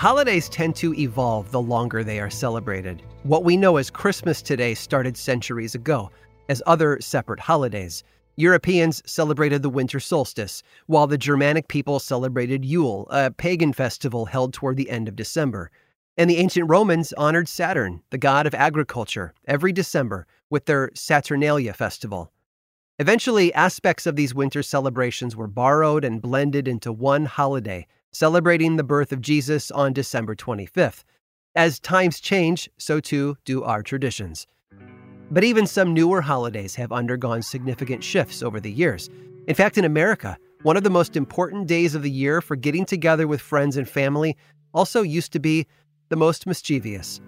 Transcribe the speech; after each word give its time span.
Holidays 0.00 0.48
tend 0.48 0.74
to 0.76 0.94
evolve 0.94 1.50
the 1.50 1.60
longer 1.60 2.02
they 2.02 2.20
are 2.20 2.30
celebrated. 2.30 3.02
What 3.22 3.44
we 3.44 3.54
know 3.54 3.76
as 3.76 3.90
Christmas 3.90 4.40
today 4.40 4.72
started 4.72 5.14
centuries 5.14 5.74
ago 5.74 6.10
as 6.48 6.62
other 6.64 6.98
separate 7.02 7.38
holidays. 7.38 8.02
Europeans 8.36 9.02
celebrated 9.04 9.60
the 9.60 9.68
winter 9.68 10.00
solstice, 10.00 10.62
while 10.86 11.06
the 11.06 11.18
Germanic 11.18 11.68
people 11.68 11.98
celebrated 11.98 12.64
Yule, 12.64 13.08
a 13.10 13.30
pagan 13.30 13.74
festival 13.74 14.24
held 14.24 14.54
toward 14.54 14.78
the 14.78 14.88
end 14.88 15.06
of 15.06 15.16
December. 15.16 15.70
And 16.16 16.30
the 16.30 16.38
ancient 16.38 16.70
Romans 16.70 17.12
honored 17.18 17.46
Saturn, 17.46 18.00
the 18.08 18.16
god 18.16 18.46
of 18.46 18.54
agriculture, 18.54 19.34
every 19.46 19.70
December 19.70 20.26
with 20.48 20.64
their 20.64 20.90
Saturnalia 20.94 21.74
festival. 21.74 22.32
Eventually, 22.98 23.52
aspects 23.52 24.06
of 24.06 24.16
these 24.16 24.34
winter 24.34 24.62
celebrations 24.62 25.36
were 25.36 25.46
borrowed 25.46 26.06
and 26.06 26.22
blended 26.22 26.68
into 26.68 26.90
one 26.90 27.26
holiday, 27.26 27.86
celebrating 28.12 28.76
the 28.76 28.84
birth 28.84 29.12
of 29.12 29.20
Jesus 29.20 29.70
on 29.70 29.92
December 29.92 30.34
25th. 30.34 31.04
As 31.54 31.80
times 31.80 32.20
change, 32.20 32.68
so 32.78 33.00
too 33.00 33.36
do 33.44 33.62
our 33.64 33.82
traditions. 33.82 34.46
But 35.30 35.44
even 35.44 35.66
some 35.66 35.94
newer 35.94 36.20
holidays 36.20 36.74
have 36.74 36.92
undergone 36.92 37.42
significant 37.42 38.02
shifts 38.02 38.42
over 38.42 38.60
the 38.60 38.70
years. 38.70 39.08
In 39.46 39.54
fact, 39.54 39.78
in 39.78 39.84
America, 39.84 40.36
one 40.62 40.76
of 40.76 40.82
the 40.82 40.90
most 40.90 41.16
important 41.16 41.66
days 41.66 41.94
of 41.94 42.02
the 42.02 42.10
year 42.10 42.40
for 42.40 42.56
getting 42.56 42.84
together 42.84 43.26
with 43.26 43.40
friends 43.40 43.76
and 43.76 43.88
family 43.88 44.36
also 44.74 45.02
used 45.02 45.32
to 45.32 45.38
be 45.38 45.66
the 46.08 46.16
most 46.16 46.46
mischievous. 46.46 47.20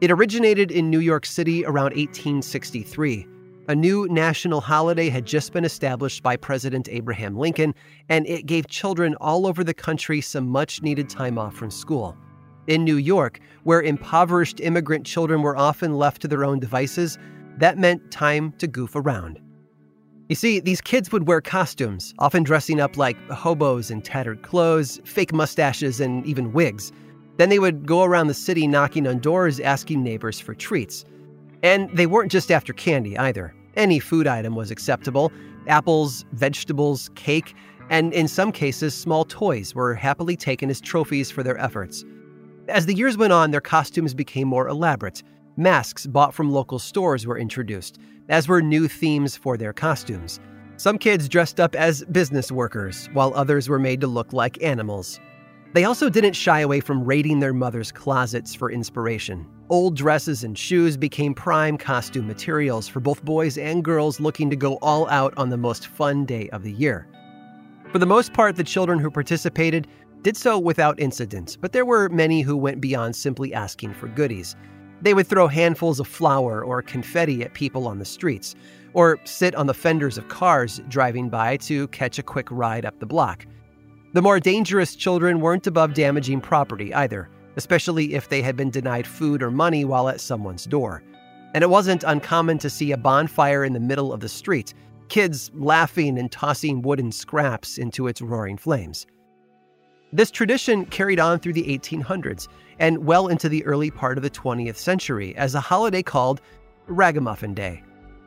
It 0.00 0.10
originated 0.10 0.70
in 0.70 0.90
New 0.90 1.00
York 1.00 1.26
City 1.26 1.64
around 1.64 1.94
1863. 1.94 3.26
A 3.68 3.76
new 3.76 4.08
national 4.10 4.60
holiday 4.60 5.08
had 5.08 5.24
just 5.24 5.52
been 5.52 5.64
established 5.64 6.20
by 6.20 6.36
President 6.36 6.88
Abraham 6.90 7.36
Lincoln, 7.36 7.76
and 8.08 8.26
it 8.26 8.46
gave 8.46 8.66
children 8.66 9.14
all 9.20 9.46
over 9.46 9.62
the 9.62 9.72
country 9.72 10.20
some 10.20 10.48
much 10.48 10.82
needed 10.82 11.08
time 11.08 11.38
off 11.38 11.54
from 11.54 11.70
school. 11.70 12.16
In 12.66 12.82
New 12.82 12.96
York, 12.96 13.38
where 13.62 13.80
impoverished 13.80 14.58
immigrant 14.58 15.06
children 15.06 15.42
were 15.42 15.56
often 15.56 15.94
left 15.94 16.22
to 16.22 16.28
their 16.28 16.44
own 16.44 16.58
devices, 16.58 17.18
that 17.58 17.78
meant 17.78 18.10
time 18.10 18.52
to 18.58 18.66
goof 18.66 18.96
around. 18.96 19.40
You 20.28 20.34
see, 20.34 20.58
these 20.58 20.80
kids 20.80 21.12
would 21.12 21.28
wear 21.28 21.40
costumes, 21.40 22.14
often 22.18 22.42
dressing 22.42 22.80
up 22.80 22.96
like 22.96 23.16
hobos 23.30 23.92
in 23.92 24.02
tattered 24.02 24.42
clothes, 24.42 25.00
fake 25.04 25.32
mustaches, 25.32 26.00
and 26.00 26.26
even 26.26 26.52
wigs. 26.52 26.90
Then 27.36 27.48
they 27.48 27.60
would 27.60 27.86
go 27.86 28.02
around 28.02 28.26
the 28.26 28.34
city 28.34 28.66
knocking 28.66 29.06
on 29.06 29.20
doors, 29.20 29.60
asking 29.60 30.02
neighbors 30.02 30.40
for 30.40 30.52
treats. 30.52 31.04
And 31.62 31.90
they 31.90 32.06
weren't 32.06 32.32
just 32.32 32.50
after 32.50 32.72
candy 32.72 33.16
either. 33.18 33.54
Any 33.76 33.98
food 33.98 34.26
item 34.26 34.54
was 34.54 34.70
acceptable 34.70 35.32
apples, 35.68 36.24
vegetables, 36.32 37.10
cake, 37.14 37.54
and 37.88 38.12
in 38.12 38.26
some 38.26 38.52
cases, 38.52 38.94
small 38.94 39.24
toys 39.24 39.74
were 39.74 39.94
happily 39.94 40.36
taken 40.36 40.70
as 40.70 40.80
trophies 40.80 41.30
for 41.30 41.42
their 41.42 41.58
efforts. 41.58 42.04
As 42.68 42.86
the 42.86 42.94
years 42.94 43.16
went 43.16 43.32
on, 43.32 43.50
their 43.50 43.60
costumes 43.60 44.14
became 44.14 44.48
more 44.48 44.68
elaborate. 44.68 45.22
Masks 45.56 46.06
bought 46.06 46.32
from 46.34 46.50
local 46.50 46.78
stores 46.78 47.26
were 47.26 47.38
introduced, 47.38 47.98
as 48.28 48.48
were 48.48 48.62
new 48.62 48.88
themes 48.88 49.36
for 49.36 49.56
their 49.56 49.72
costumes. 49.72 50.40
Some 50.78 50.98
kids 50.98 51.28
dressed 51.28 51.60
up 51.60 51.74
as 51.74 52.04
business 52.06 52.50
workers, 52.50 53.08
while 53.12 53.32
others 53.34 53.68
were 53.68 53.78
made 53.78 54.00
to 54.00 54.06
look 54.06 54.32
like 54.32 54.62
animals. 54.62 55.20
They 55.74 55.84
also 55.84 56.08
didn't 56.08 56.34
shy 56.34 56.60
away 56.60 56.80
from 56.80 57.04
raiding 57.04 57.40
their 57.40 57.54
mother's 57.54 57.92
closets 57.92 58.54
for 58.54 58.70
inspiration. 58.70 59.46
Old 59.72 59.96
dresses 59.96 60.44
and 60.44 60.58
shoes 60.58 60.98
became 60.98 61.32
prime 61.32 61.78
costume 61.78 62.26
materials 62.26 62.86
for 62.86 63.00
both 63.00 63.24
boys 63.24 63.56
and 63.56 63.82
girls 63.82 64.20
looking 64.20 64.50
to 64.50 64.54
go 64.56 64.74
all 64.82 65.08
out 65.08 65.32
on 65.38 65.48
the 65.48 65.56
most 65.56 65.86
fun 65.86 66.26
day 66.26 66.50
of 66.50 66.62
the 66.62 66.72
year. 66.72 67.08
For 67.90 67.98
the 67.98 68.04
most 68.04 68.34
part, 68.34 68.56
the 68.56 68.64
children 68.64 68.98
who 68.98 69.10
participated 69.10 69.88
did 70.20 70.36
so 70.36 70.58
without 70.58 71.00
incident, 71.00 71.56
but 71.62 71.72
there 71.72 71.86
were 71.86 72.10
many 72.10 72.42
who 72.42 72.54
went 72.54 72.82
beyond 72.82 73.16
simply 73.16 73.54
asking 73.54 73.94
for 73.94 74.08
goodies. 74.08 74.56
They 75.00 75.14
would 75.14 75.26
throw 75.26 75.48
handfuls 75.48 76.00
of 76.00 76.06
flour 76.06 76.62
or 76.62 76.82
confetti 76.82 77.42
at 77.42 77.54
people 77.54 77.88
on 77.88 77.98
the 77.98 78.04
streets, 78.04 78.54
or 78.92 79.18
sit 79.24 79.54
on 79.54 79.68
the 79.68 79.72
fenders 79.72 80.18
of 80.18 80.28
cars 80.28 80.82
driving 80.88 81.30
by 81.30 81.56
to 81.56 81.88
catch 81.88 82.18
a 82.18 82.22
quick 82.22 82.48
ride 82.50 82.84
up 82.84 83.00
the 83.00 83.06
block. 83.06 83.46
The 84.12 84.20
more 84.20 84.38
dangerous 84.38 84.94
children 84.94 85.40
weren't 85.40 85.66
above 85.66 85.94
damaging 85.94 86.42
property 86.42 86.92
either, 86.92 87.30
especially 87.56 88.14
if 88.14 88.28
they 88.28 88.42
had 88.42 88.56
been 88.56 88.70
denied 88.70 89.06
food 89.06 89.42
or 89.42 89.50
money 89.50 89.84
while 89.84 90.08
at 90.08 90.20
someone's 90.20 90.64
door. 90.64 91.02
And 91.54 91.62
it 91.62 91.70
wasn't 91.70 92.04
uncommon 92.04 92.58
to 92.58 92.70
see 92.70 92.92
a 92.92 92.96
bonfire 92.96 93.64
in 93.64 93.72
the 93.72 93.80
middle 93.80 94.12
of 94.12 94.20
the 94.20 94.28
street, 94.28 94.74
kids 95.08 95.50
laughing 95.54 96.18
and 96.18 96.32
tossing 96.32 96.82
wooden 96.82 97.12
scraps 97.12 97.76
into 97.76 98.06
its 98.06 98.22
roaring 98.22 98.56
flames. 98.56 99.06
This 100.12 100.30
tradition 100.30 100.86
carried 100.86 101.20
on 101.20 101.38
through 101.38 101.54
the 101.54 101.64
1800s 101.64 102.48
and 102.78 103.06
well 103.06 103.28
into 103.28 103.48
the 103.48 103.64
early 103.64 103.90
part 103.90 104.18
of 104.18 104.22
the 104.22 104.30
20th 104.30 104.76
century 104.76 105.34
as 105.36 105.54
a 105.54 105.60
holiday 105.60 106.02
called 106.02 106.40
Ragamuffin 106.86 107.54
Day. 107.54 107.82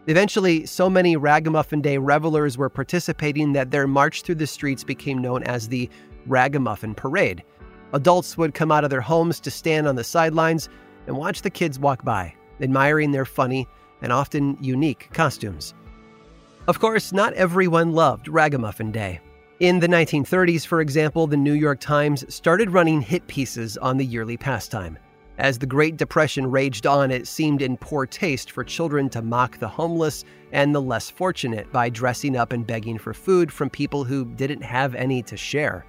Eventually, 0.08 0.66
so 0.68 0.90
many 0.90 1.16
Ragamuffin 1.18 1.82
Day 1.82 1.98
revelers 1.98 2.58
were 2.58 2.70
participating 2.70 3.54
that 3.54 3.72
their 3.72 3.88
march 3.88 4.22
through 4.22 4.36
the 4.36 4.48
streets 4.48 4.84
became 4.84 5.20
known 5.20 5.42
as 5.44 5.68
the 5.68 5.90
Ragamuffin 6.28 6.94
Parade. 6.94 7.44
Adults 7.94 8.38
would 8.38 8.54
come 8.54 8.72
out 8.72 8.84
of 8.84 8.90
their 8.90 9.02
homes 9.02 9.40
to 9.40 9.52
stand 9.52 9.88
on 9.88 9.96
the 9.96 10.04
sidelines 10.04 10.70
and 11.08 11.16
watch 11.16 11.42
the 11.42 11.50
kids 11.50 11.80
walk 11.80 12.04
by, 12.04 12.34
admiring 12.62 13.12
their 13.12 13.26
funny 13.26 13.68
and 14.02 14.12
often 14.12 14.58
unique 14.62 15.10
costumes. 15.14 15.74
Of 16.68 16.80
course, 16.80 17.14
not 17.14 17.34
everyone 17.34 17.94
loved 17.94 18.28
Ragamuffin 18.28 18.92
Day. 18.92 19.20
In 19.60 19.80
the 19.80 19.88
1930s, 19.88 20.66
for 20.66 20.82
example, 20.82 21.28
the 21.28 21.38
New 21.38 21.54
York 21.54 21.80
Times 21.80 22.26
started 22.34 22.72
running 22.72 23.02
hit 23.02 23.26
pieces 23.28 23.78
on 23.78 23.98
the 23.98 24.06
yearly 24.06 24.36
pastime. 24.36 24.98
As 25.38 25.60
the 25.60 25.66
Great 25.66 25.98
Depression 25.98 26.50
raged 26.50 26.88
on, 26.88 27.12
it 27.12 27.28
seemed 27.28 27.62
in 27.62 27.78
poor 27.78 28.06
taste 28.06 28.52
for 28.52 28.64
children 28.64 29.10
to 29.10 29.22
mock 29.22 29.60
the 29.60 29.68
homeless 29.68 30.24
and 30.52 30.74
the 30.74 30.82
less 30.82 31.10
fortunate 31.10 31.72
by 31.72 31.90
dressing 31.90 32.36
up 32.36 32.52
and 32.52 32.66
begging 32.66 32.98
for 32.98 33.14
food 33.14 33.52
from 33.52 33.70
people 33.70 34.04
who 34.04 34.26
didn't 34.26 34.62
have 34.62 34.96
any 34.96 35.22
to 35.24 35.38
share. 35.38 35.86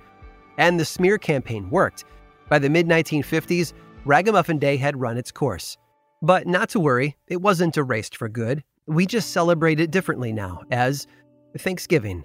And 0.58 0.78
the 0.78 0.84
smear 0.84 1.18
campaign 1.18 1.70
worked. 1.70 2.04
By 2.48 2.58
the 2.58 2.70
mid 2.70 2.86
1950s, 2.86 3.72
Ragamuffin 4.04 4.58
Day 4.58 4.76
had 4.76 5.00
run 5.00 5.18
its 5.18 5.32
course. 5.32 5.76
But 6.22 6.46
not 6.46 6.68
to 6.70 6.80
worry, 6.80 7.16
it 7.26 7.42
wasn't 7.42 7.76
erased 7.76 8.16
for 8.16 8.28
good. 8.28 8.62
We 8.86 9.04
just 9.04 9.32
celebrate 9.32 9.80
it 9.80 9.90
differently 9.90 10.32
now, 10.32 10.62
as 10.70 11.06
Thanksgiving. 11.58 12.24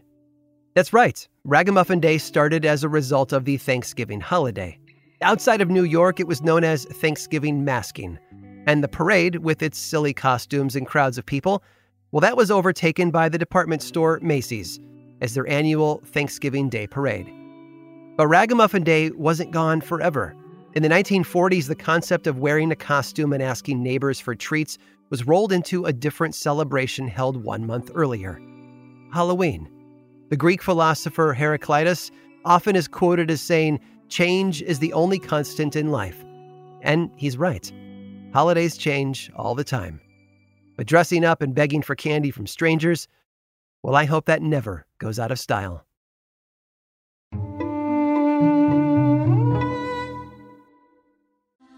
That's 0.75 0.93
right, 0.93 1.27
Ragamuffin 1.43 1.99
Day 1.99 2.17
started 2.17 2.65
as 2.65 2.83
a 2.83 2.89
result 2.89 3.33
of 3.33 3.45
the 3.45 3.57
Thanksgiving 3.57 4.21
holiday. 4.21 4.79
Outside 5.21 5.59
of 5.59 5.69
New 5.69 5.83
York, 5.83 6.19
it 6.19 6.27
was 6.27 6.41
known 6.41 6.63
as 6.63 6.85
Thanksgiving 6.85 7.65
masking. 7.65 8.17
And 8.67 8.83
the 8.83 8.87
parade, 8.87 9.37
with 9.37 9.61
its 9.61 9.77
silly 9.77 10.13
costumes 10.13 10.75
and 10.75 10.87
crowds 10.87 11.17
of 11.17 11.25
people, 11.25 11.63
well, 12.11 12.21
that 12.21 12.37
was 12.37 12.51
overtaken 12.51 13.11
by 13.11 13.27
the 13.27 13.37
department 13.37 13.81
store 13.81 14.19
Macy's 14.21 14.79
as 15.21 15.33
their 15.33 15.47
annual 15.47 16.01
Thanksgiving 16.05 16.69
Day 16.69 16.87
parade. 16.87 17.40
But 18.17 18.27
Ragamuffin 18.27 18.83
Day 18.83 19.09
wasn't 19.11 19.51
gone 19.51 19.81
forever. 19.81 20.35
In 20.73 20.83
the 20.83 20.89
1940s, 20.89 21.67
the 21.67 21.75
concept 21.75 22.27
of 22.27 22.39
wearing 22.39 22.71
a 22.71 22.75
costume 22.75 23.33
and 23.33 23.41
asking 23.41 23.83
neighbors 23.83 24.19
for 24.19 24.35
treats 24.35 24.77
was 25.09 25.27
rolled 25.27 25.51
into 25.51 25.85
a 25.85 25.93
different 25.93 26.35
celebration 26.35 27.07
held 27.07 27.43
one 27.43 27.65
month 27.65 27.91
earlier 27.93 28.39
Halloween. 29.13 29.69
The 30.29 30.37
Greek 30.37 30.61
philosopher 30.61 31.33
Heraclitus 31.33 32.11
often 32.45 32.77
is 32.77 32.87
quoted 32.87 33.29
as 33.29 33.41
saying, 33.41 33.79
Change 34.07 34.61
is 34.61 34.79
the 34.79 34.93
only 34.93 35.19
constant 35.19 35.75
in 35.75 35.91
life. 35.91 36.23
And 36.81 37.11
he's 37.17 37.37
right. 37.37 37.71
Holidays 38.33 38.77
change 38.77 39.29
all 39.35 39.55
the 39.55 39.63
time. 39.65 39.99
But 40.77 40.87
dressing 40.87 41.25
up 41.25 41.41
and 41.41 41.53
begging 41.53 41.81
for 41.81 41.95
candy 41.95 42.31
from 42.31 42.47
strangers, 42.47 43.07
well, 43.83 43.95
I 43.95 44.05
hope 44.05 44.25
that 44.25 44.41
never 44.41 44.85
goes 44.99 45.19
out 45.19 45.31
of 45.31 45.39
style. 45.39 45.85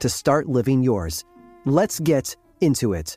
to 0.00 0.08
start 0.08 0.48
living 0.48 0.82
yours. 0.82 1.24
Let's 1.64 2.00
get 2.00 2.36
into 2.60 2.92
it. 2.94 3.16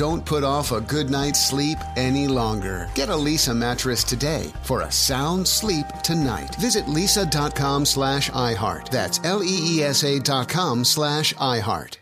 Don't 0.00 0.24
put 0.24 0.44
off 0.44 0.72
a 0.72 0.80
good 0.80 1.10
night's 1.10 1.46
sleep 1.46 1.76
any 1.94 2.26
longer. 2.26 2.88
Get 2.94 3.10
a 3.10 3.12
Leesa 3.12 3.54
mattress 3.54 4.02
today 4.02 4.50
for 4.62 4.80
a 4.80 4.90
sound 4.90 5.46
sleep 5.46 5.84
tonight. 6.02 6.56
Visit 6.58 6.86
leesa.com 6.86 7.84
slash 7.84 8.30
iHeart. 8.30 8.88
That's 8.88 9.20
L-E-E-S-A 9.24 10.20
dot 10.20 10.48
com 10.48 10.86
slash 10.86 11.34
iHeart. 11.34 11.98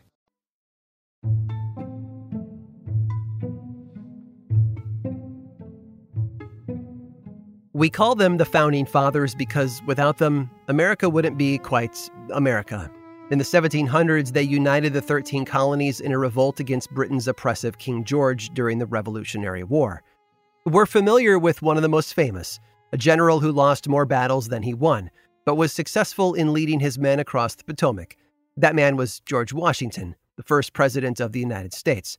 We 7.73 7.91
call 7.91 8.15
them 8.15 8.37
the 8.37 8.45
Founding 8.45 8.87
Fathers 8.87 9.35
because 9.35 9.83
without 9.89 10.19
them, 10.19 10.49
America 10.69 11.11
wouldn't 11.11 11.37
be 11.37 11.59
quite 11.59 12.09
America. 12.31 12.93
In 13.31 13.37
the 13.37 13.45
1700s, 13.45 14.33
they 14.33 14.43
united 14.43 14.95
the 14.95 15.03
13 15.03 15.45
colonies 15.45 16.01
in 16.01 16.13
a 16.13 16.19
revolt 16.19 16.61
against 16.61 16.91
Britain's 16.93 17.29
oppressive 17.29 17.77
King 17.77 18.03
George 18.03 18.49
during 18.55 18.79
the 18.79 18.87
Revolutionary 18.87 19.65
War. 19.65 20.03
We're 20.65 20.87
familiar 20.87 21.39
with 21.39 21.61
one 21.61 21.77
of 21.77 21.83
the 21.83 21.91
most 21.91 22.15
famous, 22.15 22.59
a 22.95 22.97
general 22.97 23.41
who 23.41 23.53
lost 23.53 23.87
more 23.87 24.07
battles 24.07 24.49
than 24.49 24.63
he 24.63 24.73
won, 24.73 25.11
but 25.45 25.57
was 25.57 25.75
successful 25.75 26.33
in 26.33 26.55
leading 26.55 26.81
his 26.81 26.99
men 26.99 27.21
across 27.21 27.55
the 27.55 27.65
Potomac. 27.65 28.17
That 28.57 28.75
man 28.75 28.97
was 28.97 29.21
George 29.21 29.53
Washington, 29.53 30.17
the 30.39 30.43
first 30.43 30.73
president 30.73 31.21
of 31.21 31.33
the 31.33 31.41
United 31.41 31.75
States. 31.75 32.17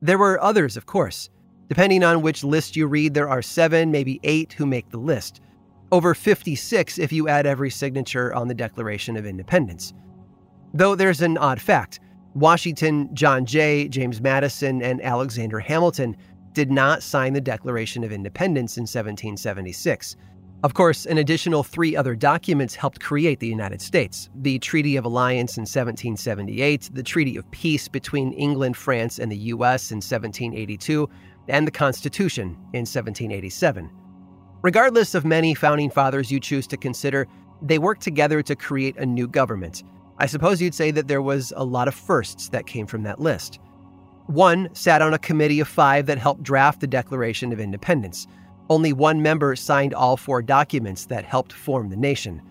There 0.00 0.18
were 0.18 0.40
others, 0.40 0.76
of 0.76 0.86
course. 0.86 1.28
Depending 1.68 2.04
on 2.04 2.22
which 2.22 2.44
list 2.44 2.76
you 2.76 2.86
read, 2.86 3.14
there 3.14 3.28
are 3.28 3.42
seven, 3.42 3.90
maybe 3.90 4.20
eight 4.22 4.52
who 4.52 4.64
make 4.64 4.90
the 4.90 4.98
list. 4.98 5.40
Over 5.90 6.14
56 6.14 7.00
if 7.00 7.12
you 7.12 7.26
add 7.26 7.46
every 7.46 7.70
signature 7.70 8.32
on 8.32 8.46
the 8.46 8.54
Declaration 8.54 9.16
of 9.16 9.26
Independence. 9.26 9.92
Though 10.72 10.94
there's 10.94 11.20
an 11.20 11.36
odd 11.38 11.60
fact 11.60 12.00
Washington, 12.34 13.12
John 13.14 13.44
Jay, 13.44 13.88
James 13.88 14.20
Madison, 14.20 14.82
and 14.82 15.02
Alexander 15.02 15.58
Hamilton 15.58 16.16
did 16.52 16.70
not 16.70 17.02
sign 17.02 17.32
the 17.32 17.40
Declaration 17.40 18.04
of 18.04 18.12
Independence 18.12 18.76
in 18.76 18.82
1776. 18.82 20.16
Of 20.62 20.74
course, 20.74 21.06
an 21.06 21.18
additional 21.18 21.62
three 21.62 21.96
other 21.96 22.14
documents 22.14 22.74
helped 22.74 23.00
create 23.00 23.40
the 23.40 23.48
United 23.48 23.80
States 23.80 24.28
the 24.34 24.58
Treaty 24.58 24.96
of 24.96 25.06
Alliance 25.06 25.56
in 25.56 25.62
1778, 25.62 26.90
the 26.92 27.02
Treaty 27.02 27.36
of 27.36 27.50
Peace 27.50 27.88
between 27.88 28.32
England, 28.34 28.76
France, 28.76 29.18
and 29.18 29.32
the 29.32 29.38
U.S. 29.38 29.90
in 29.90 29.96
1782, 29.96 31.08
and 31.48 31.66
the 31.66 31.72
Constitution 31.72 32.48
in 32.74 32.86
1787. 32.86 33.90
Regardless 34.62 35.14
of 35.14 35.24
many 35.24 35.54
founding 35.54 35.88
fathers 35.88 36.30
you 36.30 36.38
choose 36.38 36.66
to 36.66 36.76
consider, 36.76 37.26
they 37.62 37.78
worked 37.78 38.02
together 38.02 38.42
to 38.42 38.54
create 38.54 38.96
a 38.98 39.06
new 39.06 39.26
government. 39.26 39.82
I 40.20 40.26
suppose 40.26 40.60
you'd 40.60 40.74
say 40.74 40.90
that 40.90 41.08
there 41.08 41.22
was 41.22 41.52
a 41.56 41.64
lot 41.64 41.88
of 41.88 41.94
firsts 41.94 42.50
that 42.50 42.66
came 42.66 42.86
from 42.86 43.04
that 43.04 43.20
list. 43.20 43.58
One 44.26 44.68
sat 44.74 45.00
on 45.00 45.14
a 45.14 45.18
committee 45.18 45.60
of 45.60 45.66
five 45.66 46.04
that 46.06 46.18
helped 46.18 46.42
draft 46.42 46.80
the 46.80 46.86
Declaration 46.86 47.52
of 47.52 47.58
Independence. 47.58 48.26
Only 48.68 48.92
one 48.92 49.22
member 49.22 49.56
signed 49.56 49.94
all 49.94 50.18
four 50.18 50.42
documents 50.42 51.06
that 51.06 51.24
helped 51.24 51.54
form 51.54 51.88
the 51.88 51.96
nation. 51.96 52.42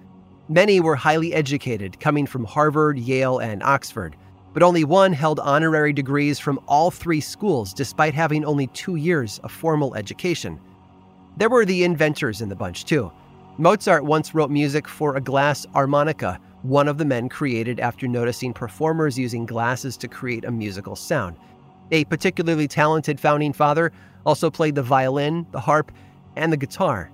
Many 0.50 0.80
were 0.80 0.96
highly 0.96 1.32
educated, 1.32 2.00
coming 2.00 2.26
from 2.26 2.44
Harvard, 2.44 2.98
Yale, 2.98 3.38
and 3.38 3.62
Oxford. 3.62 4.18
but 4.54 4.64
only 4.64 4.84
one 4.84 5.14
held 5.14 5.40
honorary 5.40 5.94
degrees 5.94 6.40
from 6.40 6.60
all 6.68 6.92
three 6.92 7.22
schools 7.22 7.74
despite 7.74 8.14
having 8.14 8.44
only 8.46 8.68
two 8.68 8.96
years 8.96 9.40
of 9.40 9.52
formal 9.52 9.96
education. 9.96 10.60
There 11.38 11.50
were 11.50 11.66
the 11.66 11.84
inventors 11.84 12.42
in 12.42 12.50
the 12.50 12.56
bunch, 12.56 12.86
too. 12.86 13.12
Mozart 13.58 14.04
once 14.04 14.34
wrote 14.34 14.50
music 14.50 14.88
for 14.88 15.16
a 15.16 15.22
glass 15.22 15.66
harmonica, 15.74 16.40
one 16.64 16.88
of 16.88 16.98
the 16.98 17.06
men 17.06 17.30
created 17.30 17.80
after 17.80 18.08
noticing 18.08 18.54
performers 18.54 19.18
using 19.18 19.46
glasses 19.46 19.96
to 19.98 20.08
create 20.08 20.46
a 20.46 20.52
musical 20.52 20.96
sound. 20.96 21.38
A 21.92 22.06
particularly 22.06 22.68
talented 22.68 23.20
founding 23.20 23.54
father 23.54 23.92
also 24.26 24.50
played 24.50 24.76
the 24.76 24.84
violin, 24.84 25.48
the 25.52 25.60
harp, 25.60 25.92
and 26.36 26.52
the 26.52 26.58
guitar. 26.58 27.10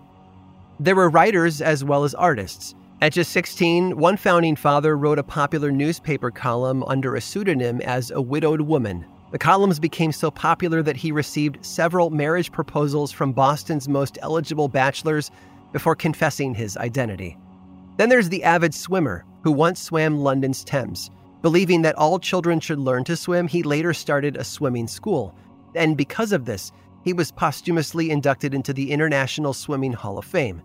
There 0.79 0.95
were 0.95 1.09
writers 1.09 1.61
as 1.61 1.83
well 1.83 2.03
as 2.03 2.13
artists. 2.15 2.75
At 3.01 3.13
just 3.13 3.31
16, 3.31 3.97
one 3.97 4.17
founding 4.17 4.55
father 4.55 4.97
wrote 4.97 5.19
a 5.19 5.23
popular 5.23 5.71
newspaper 5.71 6.31
column 6.31 6.83
under 6.83 7.15
a 7.15 7.21
pseudonym 7.21 7.81
as 7.81 8.11
a 8.11 8.21
widowed 8.21 8.61
woman. 8.61 9.05
The 9.31 9.37
columns 9.37 9.79
became 9.79 10.11
so 10.11 10.31
popular 10.31 10.81
that 10.81 10.95
he 10.95 11.11
received 11.11 11.63
several 11.65 12.09
marriage 12.09 12.51
proposals 12.51 13.11
from 13.11 13.33
Boston's 13.33 13.87
most 13.87 14.17
eligible 14.21 14.67
bachelors 14.67 15.29
before 15.71 15.95
confessing 15.95 16.55
his 16.55 16.77
identity. 16.77 17.37
Then 17.97 18.09
there's 18.09 18.29
the 18.29 18.43
avid 18.43 18.73
swimmer 18.73 19.25
who 19.45 19.51
once 19.51 19.79
swam 19.79 20.17
London's 20.17 20.63
Thames. 20.63 21.11
Believing 21.43 21.83
that 21.83 21.93
all 21.95 22.17
children 22.17 22.59
should 22.59 22.79
learn 22.79 23.03
to 23.03 23.15
swim, 23.15 23.47
he 23.47 23.61
later 23.61 23.93
started 23.93 24.35
a 24.35 24.43
swimming 24.43 24.87
school. 24.87 25.35
And 25.75 25.95
because 25.95 26.31
of 26.31 26.45
this, 26.45 26.71
he 27.03 27.13
was 27.13 27.31
posthumously 27.31 28.09
inducted 28.09 28.55
into 28.55 28.73
the 28.73 28.91
International 28.91 29.53
Swimming 29.53 29.93
Hall 29.93 30.17
of 30.17 30.25
Fame. 30.25 30.63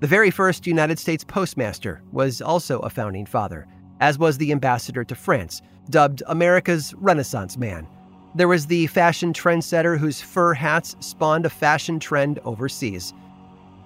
The 0.00 0.06
very 0.06 0.30
first 0.30 0.66
United 0.66 0.98
States 0.98 1.24
postmaster 1.24 2.02
was 2.12 2.42
also 2.42 2.80
a 2.80 2.90
founding 2.90 3.24
father, 3.24 3.66
as 4.00 4.18
was 4.18 4.36
the 4.36 4.52
ambassador 4.52 5.04
to 5.04 5.14
France, 5.14 5.62
dubbed 5.88 6.22
America's 6.26 6.92
Renaissance 6.98 7.56
Man. 7.56 7.88
There 8.34 8.48
was 8.48 8.66
the 8.66 8.88
fashion 8.88 9.32
trendsetter 9.32 9.96
whose 9.96 10.20
fur 10.20 10.52
hats 10.52 10.96
spawned 11.00 11.46
a 11.46 11.50
fashion 11.50 11.98
trend 11.98 12.40
overseas. 12.44 13.14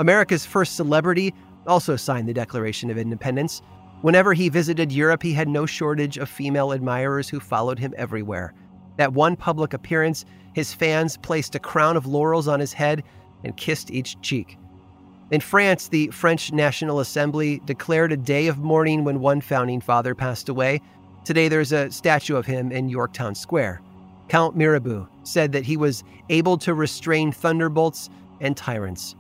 America's 0.00 0.45
first 0.45 0.75
celebrity 0.75 1.33
also 1.68 1.95
signed 1.95 2.28
the 2.28 2.35
Declaration 2.35 2.90
of 2.90 2.99
Independence. 2.99 3.62
Whenever 4.03 4.35
he 4.35 4.49
visited 4.49 4.93
Europe, 4.93 5.23
he 5.23 5.33
had 5.33 5.49
no 5.49 5.67
shortage 5.67 6.19
of 6.19 6.29
female 6.29 6.73
admirers 6.73 7.29
who 7.29 7.41
followed 7.41 7.79
him 7.79 7.95
everywhere. 7.97 8.53
At 8.99 9.12
one 9.12 9.37
public 9.37 9.73
appearance, 9.75 10.25
his 10.55 10.73
fans 10.73 11.17
placed 11.17 11.55
a 11.55 11.59
crown 11.61 11.97
of 11.97 12.07
laurels 12.07 12.49
on 12.49 12.61
his 12.61 12.73
head 12.73 13.03
and 13.45 13.57
kissed 13.57 13.91
each 13.91 14.21
cheek. 14.21 14.59
In 15.31 15.41
France, 15.41 15.88
the 15.88 16.09
French 16.09 16.53
National 16.53 17.00
Assembly 17.00 17.61
declared 17.65 18.12
a 18.12 18.17
day 18.17 18.47
of 18.47 18.59
mourning 18.59 19.03
when 19.03 19.21
one 19.21 19.41
founding 19.41 19.81
father 19.81 20.15
passed 20.15 20.49
away. 20.49 20.81
Today, 21.25 21.49
there's 21.49 21.73
a 21.73 21.91
statue 21.91 22.37
of 22.37 22.47
him 22.47 22.71
in 22.71 22.88
Yorktown 22.88 23.35
Square. 23.35 23.83
Count 24.29 24.57
Mirabeau 24.57 25.09
said 25.25 25.53
that 25.53 25.65
he 25.65 25.76
was 25.76 26.05
able 26.29 26.57
to 26.59 26.75
restrain 26.75 27.33
thunderbolts 27.33 28.09
and 28.41 28.57
tyrants. 28.57 29.17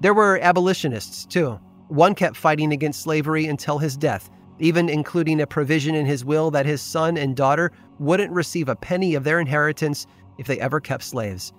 There 0.00 0.14
were 0.14 0.38
abolitionists, 0.40 1.26
too. 1.26 1.60
One 1.88 2.14
kept 2.14 2.36
fighting 2.36 2.72
against 2.72 3.00
slavery 3.00 3.46
until 3.46 3.78
his 3.78 3.96
death, 3.96 4.30
even 4.58 4.90
including 4.90 5.40
a 5.40 5.46
provision 5.46 5.94
in 5.94 6.04
his 6.04 6.22
will 6.22 6.50
that 6.50 6.66
his 6.66 6.82
son 6.82 7.16
and 7.16 7.34
daughter 7.34 7.72
wouldn't 7.98 8.32
receive 8.32 8.68
a 8.68 8.76
penny 8.76 9.14
of 9.14 9.24
their 9.24 9.40
inheritance 9.40 10.06
if 10.36 10.46
they 10.46 10.60
ever 10.60 10.80
kept 10.80 11.02
slaves. 11.02 11.54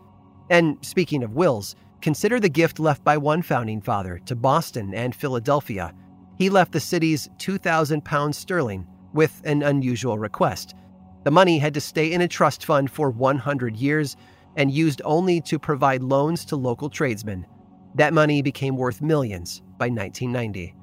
And 0.51 0.77
speaking 0.81 1.23
of 1.23 1.33
wills, 1.33 1.75
consider 2.01 2.39
the 2.39 2.47
gift 2.47 2.79
left 2.79 3.03
by 3.03 3.17
one 3.17 3.41
founding 3.41 3.81
father 3.81 4.19
to 4.25 4.35
Boston 4.35 4.93
and 4.93 5.15
Philadelphia. 5.15 5.95
He 6.37 6.51
left 6.51 6.73
the 6.73 6.79
cities 6.79 7.27
2,000 7.39 8.05
pounds 8.05 8.37
sterling 8.37 8.85
with 9.13 9.41
an 9.45 9.63
unusual 9.63 10.19
request. 10.19 10.75
The 11.23 11.31
money 11.31 11.57
had 11.57 11.73
to 11.73 11.81
stay 11.81 12.11
in 12.11 12.21
a 12.21 12.27
trust 12.27 12.65
fund 12.65 12.91
for 12.91 13.09
100 13.09 13.75
years 13.75 14.15
and 14.55 14.69
used 14.69 15.01
only 15.03 15.41
to 15.41 15.57
provide 15.57 16.03
loans 16.03 16.45
to 16.45 16.55
local 16.55 16.89
tradesmen. 16.89 17.47
That 17.95 18.13
money 18.13 18.43
became 18.43 18.77
worth 18.77 19.01
millions 19.01 19.63
by 19.79 19.85
1990. 19.85 20.75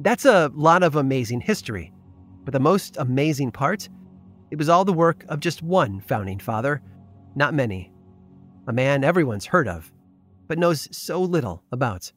That's 0.00 0.26
a 0.26 0.50
lot 0.54 0.82
of 0.82 0.96
amazing 0.96 1.40
history, 1.40 1.94
but 2.44 2.52
the 2.52 2.60
most 2.60 2.98
amazing 2.98 3.52
part? 3.52 3.88
It 4.50 4.58
was 4.58 4.68
all 4.68 4.84
the 4.84 4.92
work 4.92 5.24
of 5.28 5.40
just 5.40 5.62
one 5.62 6.00
founding 6.00 6.38
father 6.38 6.82
not 7.36 7.54
many. 7.54 7.92
A 8.66 8.72
man 8.72 9.04
everyone's 9.04 9.46
heard 9.46 9.68
of, 9.68 9.92
but 10.48 10.58
knows 10.58 10.88
so 10.90 11.20
little 11.20 11.62
about 11.70 12.10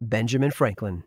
Benjamin 0.00 0.50
Franklin. 0.50 1.04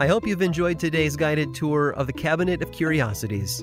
I 0.00 0.06
hope 0.06 0.26
you've 0.26 0.42
enjoyed 0.42 0.78
today's 0.78 1.16
guided 1.16 1.54
tour 1.54 1.90
of 1.90 2.06
the 2.06 2.12
Cabinet 2.12 2.62
of 2.62 2.72
Curiosities. 2.72 3.62